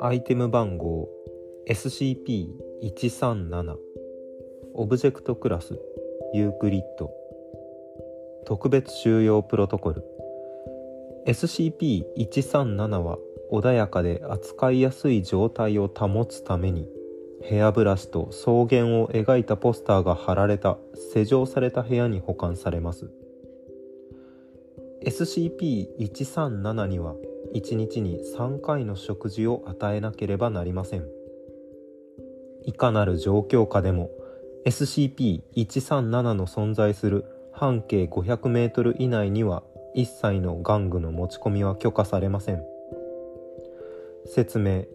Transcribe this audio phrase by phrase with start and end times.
[0.00, 1.08] アイテム番号
[1.68, 3.76] SCP-137
[4.74, 5.78] オブジェクトクラス
[6.34, 7.10] ユークリッド
[8.46, 10.04] 特別収容プロトコル
[11.26, 13.18] SCP-137 は
[13.50, 16.88] 穏やかで扱いやすい状態を保つために
[17.42, 20.78] ヘアブラシと草原を描いたポスターが貼られた
[21.12, 23.10] 施錠された部屋に保管されます。
[25.06, 27.14] SCP-137 には
[27.54, 31.06] 1日に3回の食事を与えなければなりません。
[32.64, 34.10] いかなる状況下でも
[34.66, 39.62] SCP-137 の存在する半径 500m 以内には
[39.94, 42.64] 一切の玩具の持ち込みは許可されません。
[44.26, 44.86] 説明。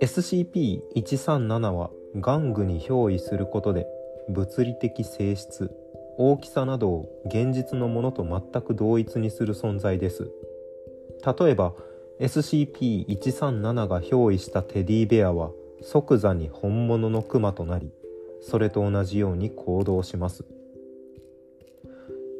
[0.00, 3.86] SCP-137 は玩具に憑依することで
[4.28, 5.70] 物理的性質
[6.16, 10.30] 大きさなどを現実のものと全く同一にする存在です。
[11.38, 11.74] 例えば
[12.20, 15.50] SCP-137 が憑依したテディベアは
[15.82, 17.90] 即座に本物のクマとなり
[18.40, 20.44] それと同じように行動します。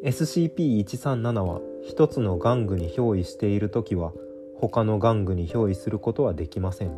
[0.05, 4.13] SCP-137 は一つの玩具に憑依している時は
[4.57, 6.93] 他の玩具に憑依することはできません。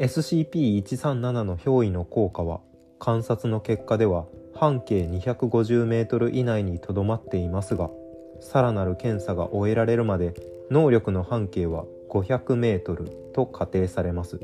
[0.00, 2.60] SCP-137 の憑依の効果は
[2.98, 4.26] 観察の結果では
[4.60, 7.88] 半径 250m 以内にとどまっていますが
[8.40, 10.34] さらなる検査が終えられるまで
[10.70, 14.38] 能力の半径は 500m と仮定されます。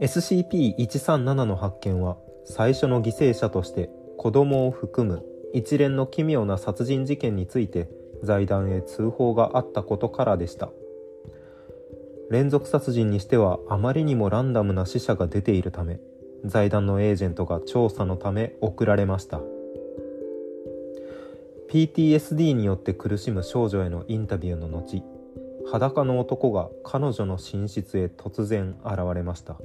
[0.00, 7.88] SCP-137 の発見は最初の犠牲者として子供を含む一連の奇妙な殺人事件について
[8.24, 10.70] 財団へ通報があったことからでした。
[12.32, 16.00] 連続殺人にしてはあまりにもランダムな死者が出ているため
[16.44, 19.40] 財団のエージェントが調査のため送られました。
[21.70, 25.02] PTSD によって苦しむ少女へのインタビューの後
[25.70, 29.56] 裸の男が彼女の寝室へ突然現れました。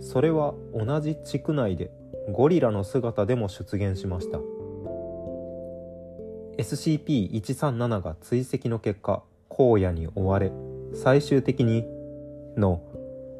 [0.00, 1.90] それは同じ地区内で
[2.30, 4.38] ゴリラの姿でも出現しました。
[6.58, 10.52] SCP-137 が追跡の結果荒野に追われ
[10.94, 11.84] 最終的に
[12.56, 12.80] の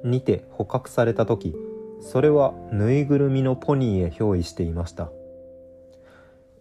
[0.04, 1.54] にて捕獲された時
[2.02, 5.10] それはぬいぐるみのポニーへ憑依していました。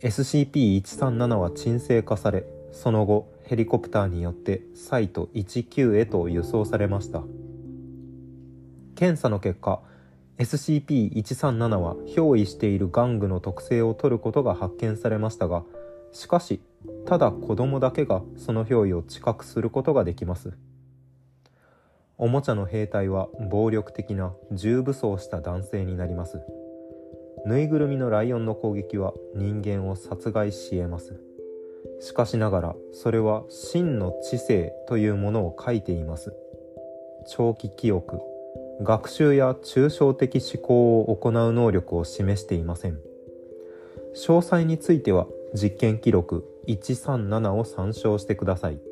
[0.01, 7.23] SCP-137 は沈静化されその後ヘリコプターによってサイト19へと輸送されました。
[8.95, 9.81] 検査の結果
[10.37, 15.63] SCP-137 は憑依している玩具の特性を取ることが発見されましたが
[16.13, 16.61] しかし
[17.05, 20.53] ただ子供だけがその憑依を知覚することができます。
[22.21, 26.39] おもちゃの兵隊は暴力的な重武装した男性になります。
[27.47, 31.19] ぬいぐるみのライオンの攻撃は人間を殺害し得ます。
[31.99, 36.31] しかしながらそれは真の知性というものを書いています。
[37.27, 38.21] 長期記憶
[38.83, 42.99] 学習や抽象的思考を行う能力を示していません。
[44.13, 48.90] 詳細については実験記録137を参照してください。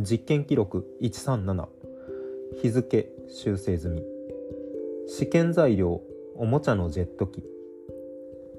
[0.00, 1.66] 実験記録137
[2.62, 4.04] 日付修正済み。
[5.08, 6.00] 試験材料
[6.36, 7.42] おもちゃのジェット機。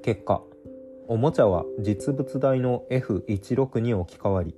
[0.03, 0.43] 結果
[1.07, 4.53] おもちゃは実物大の F16 に置き換わり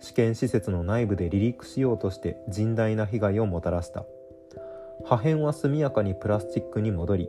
[0.00, 4.04] 試験施設の内部で離陸しようとして甚大な被害をもたらした。
[5.04, 7.28] 破片は速やかにプラスチックに戻り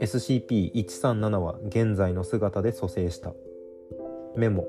[0.00, 3.32] SCP-137 は現在の姿で蘇生した。
[4.36, 4.64] メモ。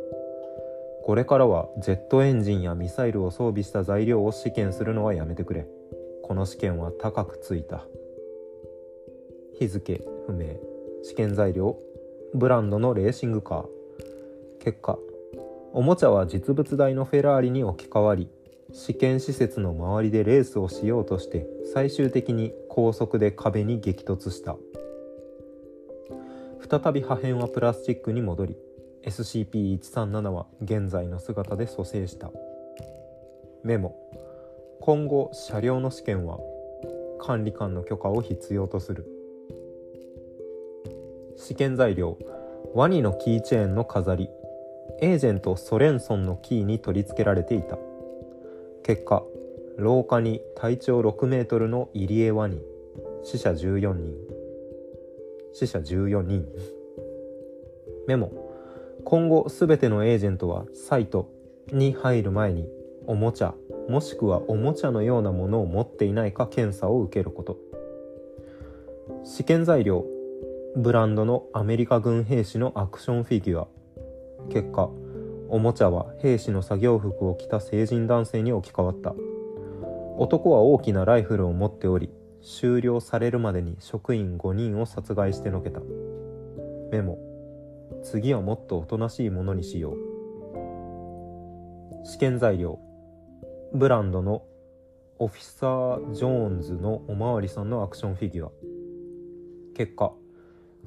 [1.06, 5.68] これからはジェットエンジンやミサイルを装備した材料を試験するのはやめてくれ。
[6.24, 7.86] この試験は高くついた。
[9.54, 10.56] 日付不明。
[11.04, 11.78] 試験材料
[12.34, 13.66] ブランドのレーシングカー。
[14.64, 14.98] 結果
[15.74, 18.28] おもちゃは実物大のフェラーリに置き換わり
[18.74, 24.56] 試験施設の周りでレースをしようとして最終的に高速で壁に激突した。
[26.68, 28.58] 再び破片はプラスチックに戻り
[29.06, 32.32] SCP-137 は現在の姿で蘇生した。
[33.64, 33.96] メモ。
[34.82, 36.40] 今後車両の試験は
[37.20, 39.08] 管理官の許可を必要とする。
[41.38, 42.18] 試験材料。
[42.74, 44.30] ワニのキーチェーンの飾り。
[45.02, 47.78] エージェントソレンソンのキーに取り付けられていた。
[48.84, 49.24] 結果。
[49.78, 52.62] 廊下に体長6メートルのイリエワニ。
[53.24, 54.16] 死者14人。
[55.54, 56.48] 死者14人。
[58.08, 58.45] メモ。
[59.06, 61.32] 今後すべてのエージェントはサイト
[61.72, 62.68] に入る前に
[63.06, 63.54] おもちゃ
[63.88, 67.58] もしくはおもちゃのようなものを持っていないか検査を受けること。
[69.24, 70.06] 試験材料
[70.76, 73.68] ブランドのアメリカ軍兵士のアクションフィギュア。
[74.50, 74.90] 結果
[75.50, 79.14] おもちゃは兵士の作業服を着た成人男性に置き換わった。
[80.18, 82.10] 男は大きなライフルを持っており
[82.42, 85.80] 終了されるまでに職員5人を殺害してのけた。
[86.92, 87.35] メモ。
[88.06, 89.98] 次はもっとおとなしいものにしよう。
[92.06, 92.80] 試験材料。
[93.74, 94.44] ブランドの。
[95.18, 98.52] オフィサー・ジョーンズのおまわりさんのアクションフィギュア。
[99.76, 100.14] 結果。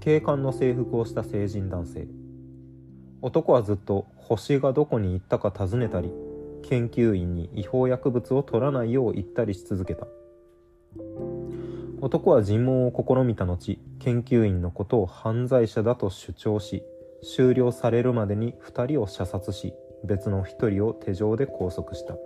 [0.00, 2.06] 警官の制服をした成人男性。
[3.20, 6.12] 男はずっと星がどこに行ったか尋ねたり
[6.62, 10.06] 研究員に違法薬物を取らないよう言ったりし続けた。
[12.00, 16.84] 男は尋問を試みた後研究員のことを犯罪者だと主張し
[17.22, 19.74] 終了されるまでに2人を射殺し
[20.04, 22.16] 別の1人を手錠で拘束した。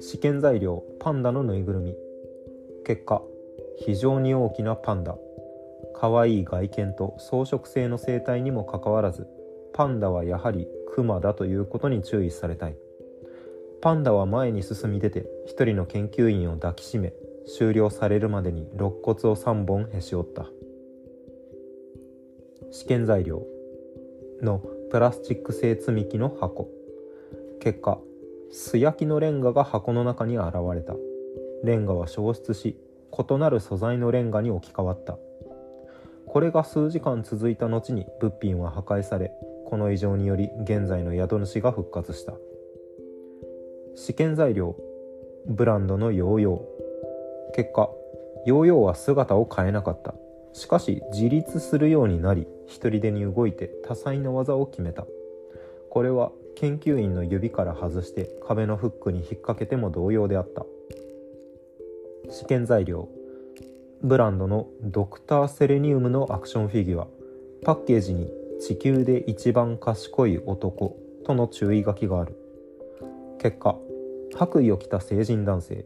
[0.00, 1.94] 試験材料パンダのぬいぐるみ。
[2.84, 3.22] 結果
[3.78, 5.16] 非常に大きなパンダ。
[5.94, 9.26] 可愛いい外見と装飾性の生態にもかかわらず
[9.72, 12.76] パンダはやはりクマだということに注意されたい。
[13.80, 17.12] パンダは前に進み出て一人の研究員を抱きしめ
[17.46, 20.46] 終了されるまでに肋骨を3本へし折った。
[22.72, 23.42] 試験材料
[24.42, 26.70] のプラスチック製積み木の箱。
[27.60, 27.98] 結果
[28.50, 30.94] 素焼きのレンガが箱の中に現れた。
[31.64, 32.78] レンガは消失し
[33.12, 35.18] 異なる素材のレンガに置き換わった。
[36.26, 39.32] これが数時間続いた後に物品は破壊され
[39.66, 42.32] この異常により現在の宿主が復活した。
[43.94, 44.76] 試験材料
[45.46, 47.54] ブランドのヨーヨー。
[47.54, 47.90] 結果
[48.46, 50.14] ヨーヨーは姿を変えなかった。
[50.52, 55.06] しかし自立するようになり一人でに動いて多彩な技を決めた。
[55.90, 60.64] これは研究員の指から外して壁のフックに引っ掛けても同様であった。
[62.30, 63.08] 試験材料。
[64.02, 67.06] ブランドのドクターセレニウムのアクションフィギュア。
[67.64, 70.96] パッケージに地球で一番賢い男。
[71.24, 72.36] との注意書きがある。
[73.38, 73.76] 結果
[74.34, 75.84] 白衣を着た成人男性。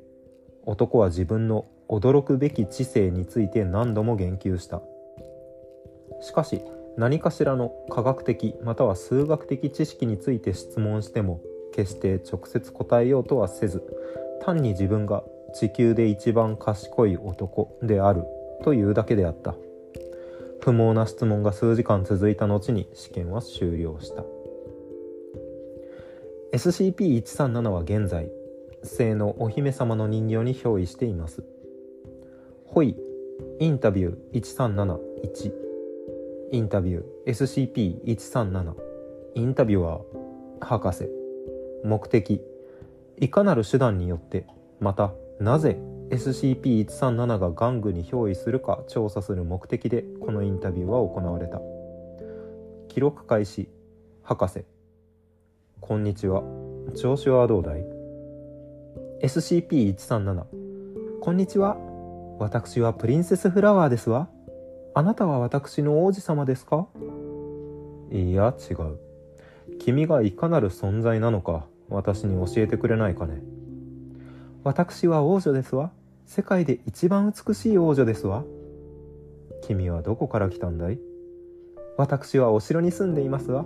[0.64, 4.82] 男は自分の驚くべき知性について何度も言及した。
[6.20, 6.62] しかし
[6.96, 11.40] 何かしらの科学的または数学的知識について質問しても
[11.74, 13.82] 決して直接答えようとはせず
[14.42, 15.22] 単に自分が
[15.54, 18.24] 地球で一番賢い男である
[18.64, 19.54] というだけであった。
[20.60, 24.24] 不毛な質問が数時間続いた後に試験は終了した。
[26.52, 28.30] SCP-137 は現在
[28.82, 31.44] 性のお姫様の人形に憑依しています。
[32.68, 32.96] ホイ
[33.60, 35.52] インタビュー1371
[36.52, 38.74] インタビュー SCP-137
[39.34, 40.04] インタビュアー
[40.60, 41.08] 博士。
[41.84, 42.42] 目的。
[43.18, 44.46] いかなる手段によって
[44.80, 45.78] またなぜ
[46.10, 51.60] SCP-137 が玩具に憑依するか調査する目的でこのインタビューは行われた。
[52.88, 53.68] 記録開始。
[54.22, 54.64] 博士。
[55.80, 56.42] こんにちは。
[56.96, 57.84] 調子はどうだい
[59.22, 60.44] ？SCP-137
[61.20, 61.85] こんにちは。
[62.38, 64.28] 私はプリンセスフラワーですわ。
[64.94, 66.86] あなたは私の王子様ですか？
[68.10, 68.98] いや違う。
[69.78, 73.42] 君がいかなる存在なのか私に教えてくれないかね。
[74.64, 75.92] 私は王女ですわ。
[76.26, 78.44] 世界で一番美しい王女ですわ。
[79.62, 80.98] 君はどこから来たんだい？
[81.96, 83.64] 私はお城に住んでいますわ。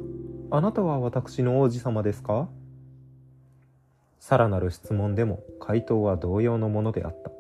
[0.53, 2.49] あなたは私の王子様ですか？
[4.21, 7.33] さらなる質問でも回答は同様のものであった。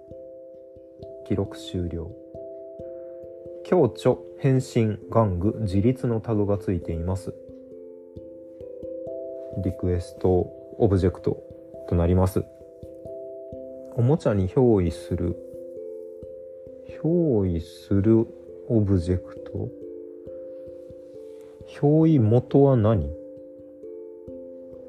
[1.30, 2.10] 記録終了。
[3.62, 7.32] 共著変身玩具自律のタグがついています。
[9.62, 10.28] リクエスト
[10.76, 11.40] オブジェクト
[11.88, 12.42] となります。
[13.94, 15.36] おもちゃに憑依する。
[17.00, 18.26] 憑依する
[18.66, 19.68] オブジェクト？
[21.80, 23.08] 憑依元は何？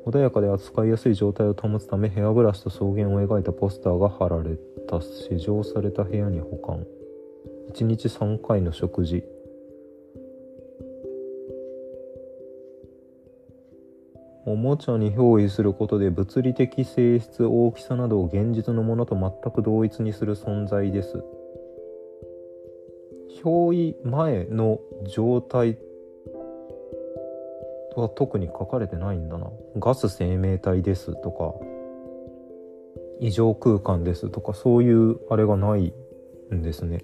[0.06, 5.02] 穏やかで扱いやすい状態を保つためヘアブラシと草原を描いたポスターが貼られた。
[5.02, 6.86] 施錠された部屋に保管。
[7.74, 9.24] 1日3回の食事。
[14.46, 21.24] おもちゃに憑依することで物理的性質大きさなどを現実のものと全く同一にする存在です。
[23.44, 25.78] 憑依前の状態
[27.96, 29.48] は特に書かれてないんだな。
[29.78, 31.54] ガス生命体ですとか
[33.20, 35.94] 異常空間ですとかそういうあれがない
[36.54, 37.02] んですね。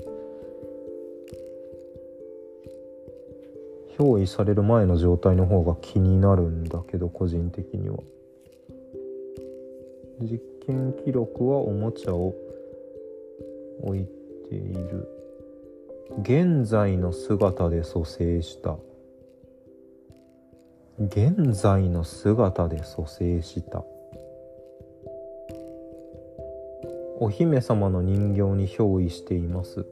[3.97, 7.97] 憑依される前の状態の方が気になるんだけど個人的には。
[10.21, 12.33] 実験記録はおもちゃを
[13.83, 14.05] 置い
[14.49, 15.07] ている。
[16.21, 18.77] 現在の姿で蘇生した。
[20.99, 23.83] 現在の姿で蘇生した。
[27.19, 29.85] お姫様の人形に憑依しています。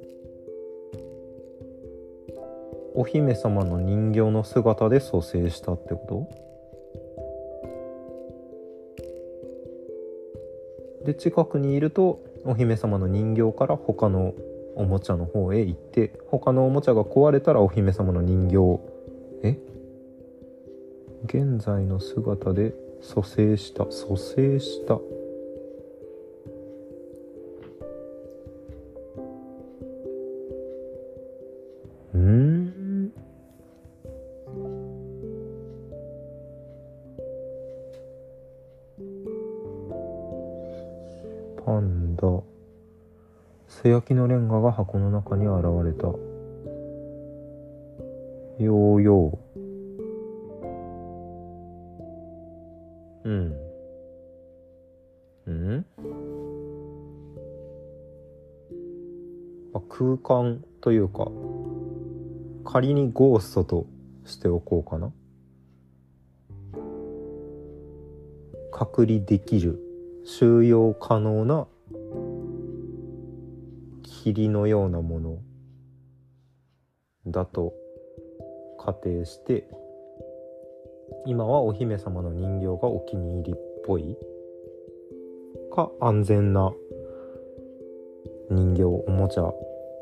[2.95, 6.27] お姫様の人形の姿で蘇生したってこ
[11.03, 11.05] と？
[11.05, 14.33] で近くにいるとお姫様の人形から他の
[14.75, 18.79] おもちゃの方へ行って他のおもちゃが壊れたらお姫様の人形
[19.47, 19.74] え？
[21.25, 23.85] 現在の姿で蘇生した。
[23.89, 24.99] 蘇生した。
[32.13, 33.11] うん？
[41.65, 42.21] パンダ。
[43.67, 46.07] 素焼きのレンガが箱の中に現れた。
[48.59, 49.64] ヨーヨー。
[59.97, 61.31] 空間というか
[62.69, 63.87] 仮にゴーストと
[64.25, 65.13] しておこうかな。
[68.73, 69.79] 隔離できる
[70.25, 71.65] 収容可能な
[74.03, 75.37] 霧のようなもの
[77.27, 77.73] だと
[78.77, 79.65] 仮定して
[81.25, 84.17] 今はお姫様の人形がお気に入りっぽい
[85.73, 86.73] か安全な
[88.49, 89.53] 人形おもちゃ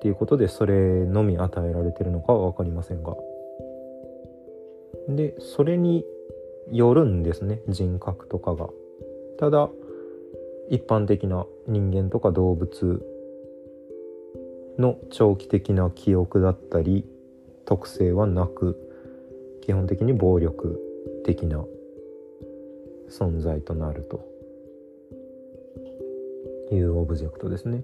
[0.03, 3.15] っていうことでそれのみ与えられてるのかは分かりませんが
[5.07, 6.03] でそれに
[6.69, 8.67] よるんですね人格とかが
[9.39, 9.69] ただ
[10.69, 13.01] 一般的な人間とか動物
[14.77, 17.05] の長期的な記憶だったり
[17.63, 18.75] 特性はなく
[19.61, 20.81] 基本的に暴力
[21.23, 21.63] 的な
[23.09, 24.27] 存在となると
[26.73, 27.83] いうオブジェクトですね。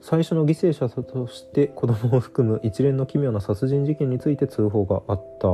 [0.00, 5.48] 最初の犠牲者として子供を含む一連の奇妙な殺人事件について通報があった。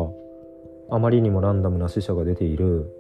[0.95, 2.93] あまりにもランダムな死者が出ている。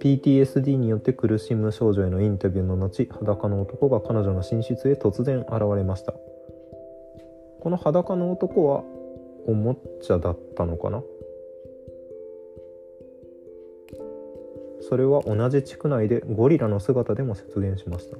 [0.00, 6.12] PTSD によって苦しむ少女へのインタビューの後裸の男が彼女の寝室へ突然現れました。
[7.60, 8.84] この裸の男は
[9.46, 11.02] おもちゃだったのかな？
[14.88, 18.18] それは同じ地区内でゴリラの姿でも出現しました。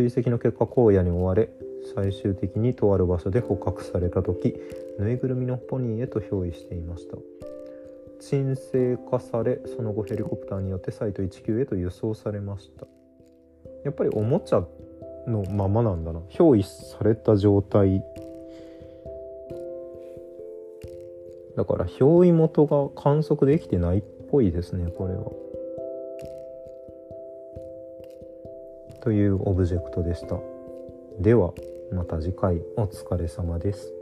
[0.00, 1.50] 追跡の結果荒野に追われ
[1.94, 4.54] 最終的にとある場所で捕獲された時
[4.98, 7.18] ぬいぐるみのポニーへと憑依していました。
[8.18, 12.86] 沈静化されその後ヘリコプターによってサイト19へと輸送されました。
[13.84, 14.64] やっぱりおもちゃ
[15.26, 16.20] のままなんだな。
[16.30, 18.02] 憑依された状態。
[21.56, 25.49] だから憑依元が観測できてないっぽいですねこれは。
[29.00, 30.36] というオブジェクトでした。
[31.20, 31.52] では
[31.92, 33.99] また次回お疲れ様です。